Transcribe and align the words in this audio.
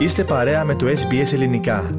Είστε 0.00 0.24
παρέα 0.24 0.64
με 0.64 0.74
το 0.74 0.86
SBS 0.86 1.32
Ελληνικά. 1.32 1.90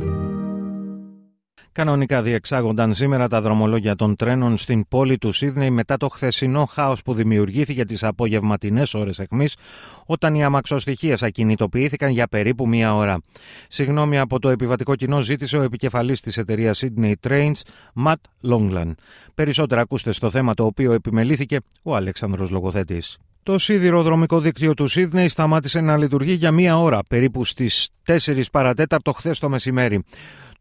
Κανονικά 1.72 2.22
διεξάγονταν 2.22 2.94
σήμερα 2.94 3.28
τα 3.28 3.42
δρομολόγια 3.42 3.96
των 3.96 4.16
τρένων 4.16 4.58
στην 4.58 4.88
πόλη 4.88 5.18
του 5.18 5.32
Σίδνεϊ 5.32 5.70
μετά 5.70 5.98
το 5.98 6.08
χθεσινό 6.10 6.66
χάος 6.66 7.02
που 7.02 7.14
δημιουργήθηκε 7.14 7.86
τις 7.86 8.04
απογευματινέ 8.04 8.84
ώρες 8.94 9.20
εχμής, 9.20 9.56
όταν 10.06 10.36
οι 10.36 10.44
αμαξοστοιχίε 10.44 11.16
ακινητοποιήθηκαν 11.22 12.12
για 12.12 12.28
περίπου 12.28 12.68
μία 12.68 12.96
ώρα. 12.96 13.22
Συγγνώμη 13.68 14.18
από 14.20 14.40
το 14.40 14.50
επιβατικό 14.50 14.96
κοινό 14.96 15.22
ζήτησε 15.22 15.58
ο 15.58 15.62
επικεφαλής 15.62 16.22
της 16.22 16.38
εταιρείας 16.38 16.84
Sydney 16.84 17.14
Trains, 17.28 17.60
Matt 18.06 18.50
Longland. 18.52 18.94
Περισσότερα 19.34 19.82
ακούστε 19.82 20.12
στο 20.12 20.30
θέμα 20.30 20.54
το 20.54 20.66
οποίο 20.66 20.94
επιμελήθηκε 20.94 21.58
ο 21.84 21.96
Αλέξανδρος 21.96 22.50
Λογοθέτης. 22.50 23.18
Το 23.44 23.58
σιδηροδρομικό 23.58 24.40
δίκτυο 24.40 24.74
του 24.74 24.88
Σίδνεϊ 24.88 25.28
σταμάτησε 25.28 25.82
να 25.82 25.98
λειτουργεί 25.98 26.34
για 26.34 26.52
μία 26.52 26.78
ώρα, 26.78 27.00
περίπου 27.10 27.46
στις 27.46 27.90
4 28.06 28.42
παρατέταρτο 28.52 29.12
χθες 29.12 29.40
το 29.40 29.50
μεσημέρι. 29.50 30.04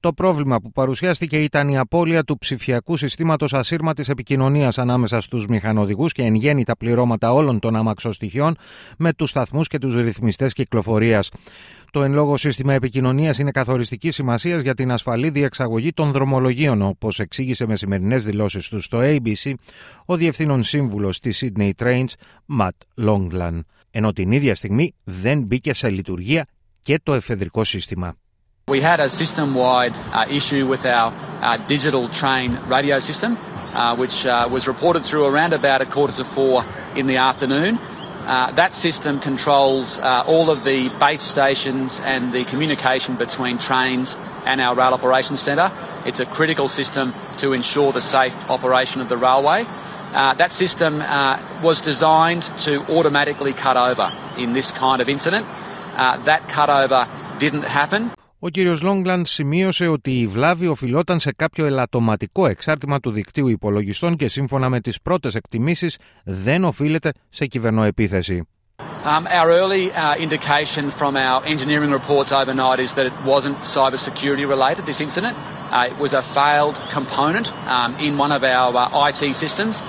Το 0.01 0.13
πρόβλημα 0.13 0.61
που 0.61 0.73
παρουσιάστηκε 0.73 1.43
ήταν 1.43 1.69
η 1.69 1.79
απώλεια 1.79 2.25
του 2.25 2.39
ψηφιακού 2.39 2.97
συστήματος 2.97 3.55
ασύρματης 3.55 4.09
επικοινωνίας 4.09 4.79
ανάμεσα 4.79 5.21
στους 5.21 5.47
μηχανοδηγούς 5.47 6.13
και 6.13 6.23
εν 6.23 6.35
γέννη 6.35 6.65
τα 6.65 6.77
πληρώματα 6.77 7.33
όλων 7.33 7.59
των 7.59 7.77
αμαξοστοιχειών 7.77 8.57
με 8.99 9.13
τους 9.13 9.31
σταθμούς 9.31 9.67
και 9.67 9.79
τους 9.79 9.95
ρυθμιστές 9.95 10.53
κυκλοφορίας. 10.53 11.31
Το 11.91 12.03
εν 12.03 12.13
λόγω 12.13 12.37
σύστημα 12.37 12.73
επικοινωνίας 12.73 13.39
είναι 13.39 13.51
καθοριστική 13.51 14.11
σημασίας 14.11 14.63
για 14.63 14.75
την 14.75 14.93
ασφαλή 14.93 15.31
διεξαγωγή 15.31 15.93
των 15.93 16.13
δρομολογίων, 16.13 16.83
όπως 16.83 17.19
εξήγησε 17.21 17.67
με 17.67 17.77
σημερινές 17.77 18.25
δηλώσεις 18.25 18.69
του 18.69 18.81
στο 18.81 18.99
ABC 19.03 19.53
ο 20.07 20.17
διευθύνων 20.17 20.63
σύμβουλος 20.63 21.19
της 21.19 21.45
Sydney 21.45 21.71
Trains, 21.83 22.13
Matt 22.70 23.06
Longland. 23.06 23.60
Ενώ 23.92 24.14
την 24.14 24.32
ίδια 24.32 24.56
στιγμή 24.56 24.94
δεν 25.04 25.42
μπήκε 25.42 25.74
σε 25.74 25.90
λειτουργία 25.90 26.48
και 26.82 27.00
το 27.04 27.14
εφεδρικό 27.14 27.64
σύστημα. 27.64 28.16
We 28.68 28.82
had 28.82 29.00
a 29.00 29.10
system-wide 29.10 29.94
uh, 29.94 30.26
issue 30.40 30.66
with 30.66 30.84
our 30.86 31.14
uh, 31.14 31.58
digital 31.68 32.10
train 32.10 32.50
radio 32.68 32.98
system, 33.00 33.38
uh, 33.38 33.96
which 34.02 34.26
uh, 34.26 34.50
was 34.56 34.68
reported 34.68 35.04
through 35.06 35.26
around 35.32 35.54
about 35.54 35.80
a 35.82 35.86
quarter 35.96 36.16
to 36.22 36.26
four 36.36 36.66
in 37.00 37.06
the 37.12 37.18
afternoon. 37.18 37.78
Uh, 37.78 38.50
that 38.62 38.74
system 38.74 39.20
controls 39.20 40.00
uh, 40.00 40.24
all 40.26 40.50
of 40.50 40.64
the 40.64 40.90
base 41.06 41.22
stations 41.22 42.02
and 42.14 42.34
the 42.34 42.44
communication 42.46 43.16
between 43.26 43.56
trains 43.60 44.18
and 44.50 44.60
our 44.60 44.74
rail 44.74 44.94
operations 45.00 45.42
centre. 45.42 45.72
It's 46.08 46.20
a 46.20 46.26
critical 46.26 46.68
system 46.68 47.14
to 47.38 47.54
ensure 47.54 47.92
the 47.92 48.02
safe 48.02 48.36
operation 48.50 49.00
of 49.00 49.10
the 49.10 49.18
railway. 49.18 49.68
Uh, 50.13 50.35
that 50.35 50.51
system 50.51 50.93
uh, 51.01 51.39
was 51.63 51.81
designed 51.81 52.45
to 52.67 52.73
automatically 52.97 53.53
cut 53.53 53.77
over 53.77 54.07
in 54.43 54.53
this 54.53 54.69
kind 54.73 55.01
of 55.01 55.09
incident. 55.09 55.47
Uh, 55.97 56.17
that 56.25 56.43
cutover 56.49 57.03
didn't 57.39 57.65
happen. 57.65 58.11
Ο 58.43 58.49
κ. 58.49 58.57
Λόγκλαντ 58.83 59.27
σημείωσε 59.27 59.87
ότι 59.87 60.21
η 60.21 60.27
βλάβη 60.27 60.67
οφειλόταν 60.67 61.21
σε 61.21 61.33
κάποιο 61.33 61.67
ελαττωματικό 61.67 62.47
εξάρτημα 62.47 63.01
του 63.01 63.11
δικτύου 63.11 63.49
υπολογιστών 63.49 64.17
και 64.17 64.29
σύμφωνα 64.29 64.69
με 64.69 64.81
τις 64.81 65.01
πρώτες 65.01 65.35
εκτιμήσεις 65.35 65.99
δεν 66.25 66.65
οφείλεται 66.65 67.13
σε 67.29 67.47
κυβερνοεπίθεση. 67.47 68.49
Um, 69.05 69.27
our 69.29 69.51
early 69.51 69.91
uh, 69.93 70.15
indication 70.17 70.91
from 70.91 71.17
our 71.17 71.43
engineering 71.47 71.91
reports 71.91 72.33
overnight 72.33 72.81
is 72.81 72.93
that 72.95 73.07
it 73.07 73.15
wasn't 73.25 73.57
cybersecurity 73.61 74.47
related, 74.47 74.85
this 74.85 75.01
incident. 75.01 75.35
Uh, 75.71 75.89
it 75.91 75.97
was 75.97 76.13
a 76.13 76.23
failed 76.23 76.77
component 76.91 77.51
um, 77.67 77.95
in 77.97 78.19
one 78.19 78.31
of 78.31 78.45
our 78.45 78.77
uh, 78.77 79.09
IT 79.09 79.35
systems. 79.35 79.83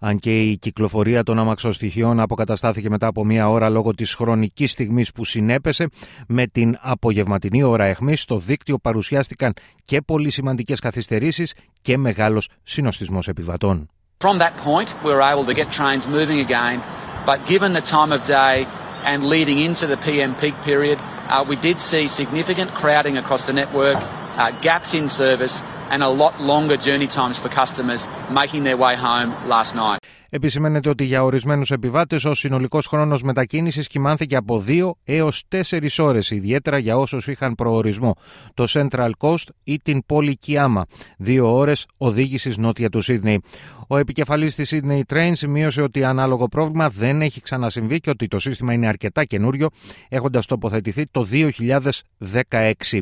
αν 0.00 0.18
και 0.18 0.42
η 0.42 0.56
κυκλοφορία 0.58 1.22
των 1.22 1.38
αμαξοστοιχείων 1.38 2.20
αποκαταστάθηκε 2.20 2.88
μετά 2.88 3.06
από 3.06 3.24
μία 3.24 3.48
ώρα 3.48 3.68
λόγω 3.68 3.94
της 3.94 4.14
χρονικής 4.14 4.70
στιγμής 4.70 5.12
που 5.12 5.24
συνέπεσε 5.24 5.88
με 6.26 6.46
την 6.46 6.78
απογευματινή 6.80 7.62
ώρα 7.62 7.84
εχμής 7.84 8.20
στο 8.20 8.38
δίκτυο 8.38 8.78
παρουσιάστηκαν 8.78 9.52
και 9.84 10.00
πολύ 10.00 10.30
σημαντικές 10.30 10.80
καθυστερήσεις 10.80 11.54
και 11.82 11.98
μεγάλος 11.98 12.48
συνοστισμός 12.62 13.28
επιβατών. 13.28 13.88
From 14.24 14.38
that 14.38 14.52
point 14.64 14.88
we 15.04 15.10
were 15.14 15.22
able 15.32 15.44
to 15.44 15.54
get 15.54 15.70
trains 15.70 16.06
moving 16.06 16.40
again 16.46 16.80
but 17.28 17.44
given 17.44 17.74
the 17.74 17.82
time 17.82 18.10
of 18.10 18.24
day 18.24 18.66
and 19.04 19.26
leading 19.26 19.58
into 19.58 19.86
the 19.86 19.98
PM 19.98 20.34
peak 20.36 20.54
period 20.62 20.98
uh, 21.28 21.44
we 21.46 21.56
did 21.56 21.78
see 21.78 22.08
significant 22.08 22.70
crowding 22.70 23.18
across 23.18 23.44
the 23.44 23.52
network, 23.52 23.98
uh, 23.98 24.50
gaps 24.62 24.94
in 24.94 25.10
service 25.10 25.62
and 25.90 26.02
a 26.02 26.08
lot 26.08 26.40
longer 26.40 26.78
journey 26.78 27.06
times 27.06 27.38
for 27.38 27.50
customers 27.50 28.08
making 28.30 28.64
their 28.64 28.78
way 28.78 28.96
home 28.96 29.30
last 29.46 29.74
night. 29.74 30.00
Επισημαίνεται 30.30 30.88
ότι 30.88 31.04
για 31.04 31.22
ορισμένους 31.22 31.70
επιβάτες 31.70 32.24
ο 32.24 32.34
συνολικός 32.34 32.86
χρόνος 32.86 33.22
μετακίνησης 33.22 33.86
κυμάνθηκε 33.86 34.36
από 34.36 34.64
2 34.66 34.90
έως 35.04 35.44
4 35.48 35.98
ώρες, 35.98 36.30
ιδιαίτερα 36.30 36.78
για 36.78 36.96
όσους 36.96 37.26
είχαν 37.26 37.54
προορισμό 37.54 38.16
το 38.54 38.64
Central 38.68 39.10
Coast 39.18 39.46
ή 39.64 39.78
την 39.78 40.06
πόλη 40.06 40.36
Κιάμα, 40.36 40.84
2 41.18 41.40
ώρες 41.42 41.86
οδήγησης 41.96 42.56
νότια 42.56 42.88
του 42.88 43.00
Σίδνεϊ. 43.00 43.42
Ο 43.86 43.96
επικεφαλής 43.96 44.54
της 44.54 44.74
Sydney 44.74 45.00
Train 45.12 45.30
σημείωσε 45.32 45.82
ότι 45.82 46.04
ανάλογο 46.04 46.48
πρόβλημα 46.48 46.88
δεν 46.88 47.22
έχει 47.22 47.40
ξανασυμβεί 47.40 48.00
και 48.00 48.10
ότι 48.10 48.26
το 48.26 48.38
σύστημα 48.38 48.72
είναι 48.72 48.86
αρκετά 48.86 49.24
καινούριο, 49.24 49.68
έχοντας 50.08 50.46
τοποθετηθεί 50.46 51.06
το 51.06 51.22
2016. 51.22 53.00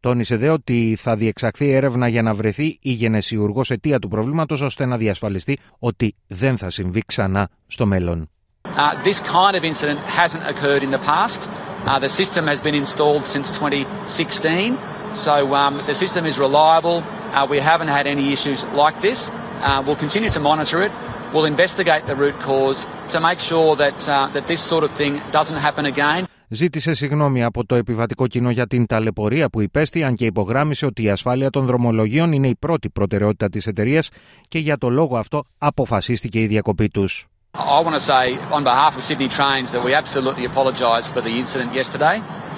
Τόνισε 0.00 0.36
δε 0.36 0.48
ότι 0.48 0.96
θα 0.98 1.16
διεξαχθεί 1.16 1.70
έρευνα 1.70 2.08
για 2.08 2.22
να 2.22 2.32
βρεθεί 2.32 2.78
η 2.82 2.92
γενεσιουργός 2.92 3.70
αιτία 3.70 3.98
του 3.98 4.08
προβλήματος, 4.08 4.60
ώστε 4.60 4.86
να 4.86 4.96
διασφαλιστεί 4.96 5.58
ότι 5.78 6.14
δεν 6.26 6.56
θα 6.56 6.65
συμβεί 6.67 7.03
ξανά 7.05 7.49
στο 7.67 7.85
μέλλον. 7.85 8.29
Uh, 8.77 9.03
this 9.03 9.19
kind 9.19 9.55
of 9.55 9.63
incident 9.63 9.99
hasn't 9.99 10.43
occurred 10.51 10.83
in 10.83 10.91
the 10.91 11.03
past. 11.11 11.49
Uh, 11.85 11.99
the 11.99 12.09
system 12.09 12.47
has 12.47 12.59
been 12.61 12.75
installed 12.75 13.25
since 13.25 13.51
2016, 13.51 14.77
so 15.13 15.55
um, 15.55 15.73
the 15.85 15.95
system 15.95 16.25
is 16.25 16.39
reliable. 16.39 17.03
Uh, 17.33 17.45
we 17.49 17.59
haven't 17.59 17.87
had 17.97 18.05
any 18.07 18.31
issues 18.31 18.63
like 18.83 19.01
this. 19.01 19.29
Uh, 19.29 19.83
we'll 19.85 20.01
continue 20.05 20.29
to 20.29 20.39
monitor 20.39 20.81
it. 20.81 20.91
We'll 21.33 21.45
investigate 21.45 22.05
the 22.07 22.15
root 22.15 22.37
cause 22.39 22.87
to 23.09 23.19
make 23.19 23.39
sure 23.39 23.75
that, 23.75 24.07
uh, 24.07 24.27
that 24.35 24.47
this 24.47 24.61
sort 24.61 24.83
of 24.83 24.91
thing 24.91 25.21
doesn't 25.31 25.57
happen 25.57 25.85
again. 25.85 26.24
Ζήτησε 26.48 26.94
συγγνώμη 26.94 27.44
από 27.44 27.66
το 27.66 27.74
επιβατικό 27.74 28.26
κοινό 28.26 28.50
για 28.50 28.66
την 28.66 28.86
ταλαιπωρία 28.86 29.48
που 29.48 29.60
υπέστη, 29.60 30.04
αν 30.04 30.14
και 30.14 30.24
υπογράμμισε 30.24 30.86
ότι 30.86 31.02
η 31.02 31.10
ασφάλεια 31.10 31.50
των 31.50 31.66
δρομολογίων 31.66 32.32
είναι 32.32 32.48
η 32.48 32.54
πρώτη 32.54 32.90
προτεραιότητα 32.90 33.48
της 33.48 33.66
εταιρεία 33.66 34.02
και 34.48 34.58
για 34.58 34.78
το 34.78 34.88
λόγο 34.88 35.16
αυτό 35.16 35.44
αποφασίστηκε 35.58 36.40
η 36.40 36.46
διακοπή 36.46 36.88
τους. 36.88 37.26
I 37.58 37.80
want 37.80 37.94
to 37.94 38.06
say 38.14 38.26
on 38.56 38.62
behalf 38.64 38.92
of 38.96 39.02
Sydney 39.08 39.30
Trains 39.38 39.68
that 39.74 39.82
we 39.86 39.92
absolutely 40.02 40.44
apologise 40.52 41.06
for 41.14 41.22
the 41.26 41.34
incident 41.42 41.70
yesterday. 41.80 42.16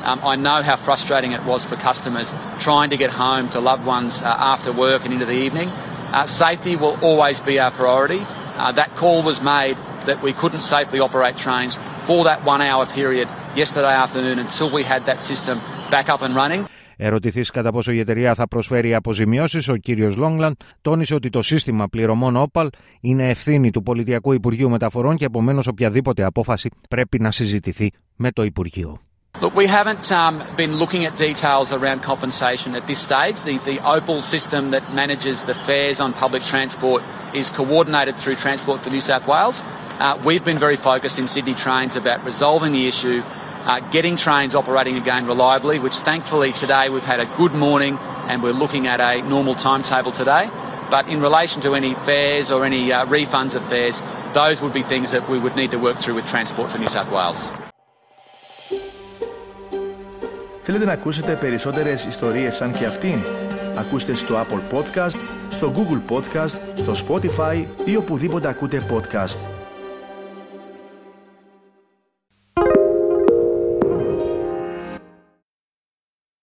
Um, 0.08 0.18
I 0.32 0.34
know 0.46 0.58
how 0.68 0.76
frustrating 0.88 1.32
it 1.38 1.42
was 1.52 1.60
for 1.70 1.76
customers 1.90 2.28
trying 2.66 2.90
to 2.94 2.98
get 3.04 3.10
home 3.26 3.44
to 3.54 3.58
loved 3.70 3.84
ones 3.96 4.12
uh, 4.20 4.52
after 4.52 4.70
work 4.86 5.00
and 5.04 5.12
into 5.16 5.28
the 5.34 5.40
evening. 5.46 5.68
Uh, 5.70 6.26
safety 6.44 6.74
will 6.82 6.96
always 7.08 7.38
be 7.50 7.54
our 7.64 7.72
priority. 7.80 8.20
Uh, 8.62 8.72
that 8.80 8.90
call 9.00 9.18
was 9.30 9.38
made 9.56 9.76
that 10.08 10.18
we 10.26 10.32
couldn't 10.40 10.64
safely 10.74 11.00
operate 11.06 11.36
trains 11.46 11.72
for 12.08 12.20
that 12.28 12.40
one 12.52 12.62
hour 12.70 12.84
period 13.00 13.28
yesterday 13.56 13.96
afternoon 14.04 14.38
until 14.38 14.68
we 14.70 14.82
had 14.82 15.02
that 15.06 15.20
system 15.20 15.60
back 15.90 16.08
up 16.08 16.22
and 16.22 16.34
running. 16.34 16.64
Ερωτηθεί 17.00 17.40
κατά 17.40 17.72
πόσο 17.72 17.92
η 17.92 17.98
εταιρεία 17.98 18.34
θα 18.34 18.48
προσφέρει 18.48 18.94
αποζημιώσει, 18.94 19.70
ο 19.70 19.76
κύριο 19.76 20.14
Λόγκλαντ 20.16 20.54
τόνισε 20.80 21.14
ότι 21.14 21.30
το 21.30 21.42
σύστημα 21.42 21.88
πληρωμών 21.88 22.48
Opal 22.52 22.68
είναι 23.00 23.28
ευθύνη 23.28 23.70
του 23.70 23.82
Πολιτιακού 23.82 24.32
Υπουργείου 24.32 24.70
Μεταφορών 24.70 25.16
και 25.16 25.24
επομένω 25.24 25.62
οποιαδήποτε 25.70 26.24
απόφαση 26.24 26.70
πρέπει 26.88 27.20
να 27.20 27.30
συζητηθεί 27.30 27.92
με 28.16 28.30
το 28.30 28.42
Υπουργείο. 28.42 29.00
Look, 29.40 29.54
we 29.54 29.66
haven't 29.66 30.10
um, 30.10 30.42
been 30.56 30.74
looking 30.82 31.04
at 31.08 31.16
details 31.16 31.72
around 31.72 32.02
compensation 32.02 32.74
at 32.74 32.84
this 32.90 33.00
stage. 33.08 33.36
The, 33.50 33.58
the 33.70 33.78
Opal 33.96 34.20
system 34.20 34.62
that 34.74 34.84
manages 35.00 35.44
the 35.44 35.54
fares 35.54 36.00
on 36.00 36.12
public 36.24 36.42
transport 36.42 37.00
is 37.40 37.46
coordinated 37.60 38.14
through 38.16 38.36
Transport 38.46 38.78
for 38.82 38.90
New 38.90 39.04
South 39.10 39.26
Wales. 39.32 39.62
Uh, 39.99 40.19
we've 40.23 40.43
been 40.43 40.57
very 40.57 40.75
focused 40.75 41.19
in 41.19 41.27
Sydney 41.27 41.53
Trains 41.53 41.95
about 41.95 42.23
resolving 42.25 42.71
the 42.73 42.87
issue, 42.87 43.21
uh, 43.65 43.79
getting 43.91 44.15
trains 44.15 44.55
operating 44.55 44.97
again 44.97 45.25
reliably, 45.25 45.79
which 45.79 45.95
thankfully 45.95 46.51
today 46.51 46.89
we've 46.89 47.03
had 47.13 47.19
a 47.19 47.25
good 47.37 47.53
morning 47.53 47.97
and 48.29 48.43
we're 48.43 48.59
looking 48.63 48.87
at 48.87 48.99
a 48.99 49.21
normal 49.21 49.55
timetable 49.55 50.11
today. 50.11 50.49
But 50.89 51.07
in 51.07 51.21
relation 51.21 51.61
to 51.61 51.75
any 51.75 51.93
fares 51.93 52.51
or 52.51 52.65
any 52.65 52.91
uh, 52.91 53.05
refunds 53.05 53.55
of 53.55 53.63
fares, 53.65 54.01
those 54.33 54.61
would 54.61 54.73
be 54.73 54.83
things 54.83 55.11
that 55.11 55.29
we 55.29 55.39
would 55.39 55.55
need 55.55 55.71
to 55.71 55.79
work 55.79 55.97
through 55.97 56.15
with 56.15 56.27
Transport 56.27 56.69
for 56.69 56.79
New 56.79 56.89
South 56.89 57.11
Wales. 57.11 57.51
Θέλετε 60.65 60.85
να 60.85 60.91
ακούσετε 60.91 61.35
περισσότερες 61.35 62.05
ιστορίες 62.05 62.55
σαν 62.55 62.71
και 62.71 62.85
αυτήν? 62.85 63.19
Ακούστε 63.75 64.13
στο 64.13 64.35
Apple 64.35 64.77
Podcast, 64.77 65.17
στο 65.49 65.73
Google 65.75 66.13
Podcast, 66.13 66.59
στο 66.75 66.93
Spotify 67.07 67.65
ή 67.85 67.95
οπουδήποτε 67.95 68.47
ακούτε 68.47 68.85
podcast. 68.91 69.56